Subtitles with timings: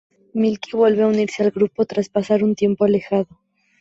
[0.33, 3.27] Milky vuelve a unirse al grupo tras pasar un tiempo alejado.